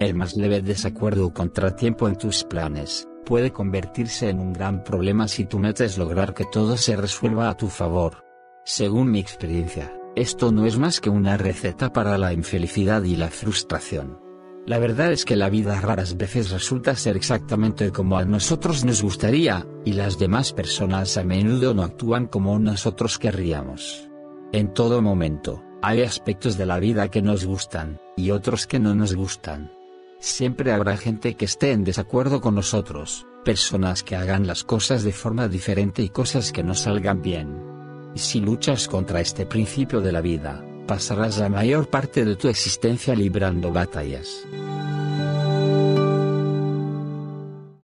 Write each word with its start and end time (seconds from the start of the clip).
El 0.00 0.14
más 0.14 0.36
leve 0.36 0.62
desacuerdo 0.62 1.26
o 1.26 1.34
contratiempo 1.34 2.06
en 2.06 2.16
tus 2.16 2.44
planes, 2.44 3.08
puede 3.26 3.50
convertirse 3.50 4.28
en 4.28 4.38
un 4.38 4.52
gran 4.52 4.84
problema 4.84 5.26
si 5.26 5.44
tu 5.44 5.58
meta 5.58 5.84
es 5.84 5.98
lograr 5.98 6.34
que 6.34 6.44
todo 6.44 6.76
se 6.76 6.96
resuelva 6.96 7.48
a 7.48 7.56
tu 7.56 7.66
favor. 7.66 8.24
Según 8.64 9.10
mi 9.10 9.18
experiencia, 9.18 9.92
esto 10.14 10.52
no 10.52 10.66
es 10.66 10.78
más 10.78 11.00
que 11.00 11.10
una 11.10 11.36
receta 11.36 11.92
para 11.92 12.16
la 12.16 12.32
infelicidad 12.32 13.02
y 13.02 13.16
la 13.16 13.28
frustración. 13.28 14.20
La 14.66 14.78
verdad 14.78 15.10
es 15.10 15.24
que 15.24 15.34
la 15.34 15.48
vida 15.48 15.80
raras 15.80 16.16
veces 16.16 16.50
resulta 16.50 16.94
ser 16.94 17.16
exactamente 17.16 17.90
como 17.90 18.18
a 18.18 18.24
nosotros 18.24 18.84
nos 18.84 19.02
gustaría, 19.02 19.66
y 19.84 19.94
las 19.94 20.18
demás 20.18 20.52
personas 20.52 21.16
a 21.16 21.24
menudo 21.24 21.74
no 21.74 21.82
actúan 21.82 22.26
como 22.26 22.58
nosotros 22.58 23.18
querríamos. 23.18 24.08
En 24.52 24.72
todo 24.74 25.02
momento, 25.02 25.64
hay 25.82 26.02
aspectos 26.02 26.56
de 26.56 26.66
la 26.66 26.78
vida 26.78 27.08
que 27.08 27.22
nos 27.22 27.46
gustan, 27.46 27.98
y 28.16 28.30
otros 28.30 28.66
que 28.66 28.78
no 28.78 28.94
nos 28.94 29.14
gustan. 29.14 29.77
Siempre 30.20 30.72
habrá 30.72 30.96
gente 30.96 31.34
que 31.34 31.44
esté 31.44 31.70
en 31.70 31.84
desacuerdo 31.84 32.40
con 32.40 32.56
nosotros, 32.56 33.26
personas 33.44 34.02
que 34.02 34.16
hagan 34.16 34.48
las 34.48 34.64
cosas 34.64 35.04
de 35.04 35.12
forma 35.12 35.46
diferente 35.46 36.02
y 36.02 36.08
cosas 36.08 36.50
que 36.50 36.64
no 36.64 36.74
salgan 36.74 37.22
bien. 37.22 37.62
Y 38.16 38.18
si 38.18 38.40
luchas 38.40 38.88
contra 38.88 39.20
este 39.20 39.46
principio 39.46 40.00
de 40.00 40.10
la 40.10 40.20
vida, 40.20 40.64
pasarás 40.88 41.38
la 41.38 41.48
mayor 41.48 41.88
parte 41.88 42.24
de 42.24 42.34
tu 42.34 42.48
existencia 42.48 43.14
librando 43.14 43.70
batallas. 43.70 44.44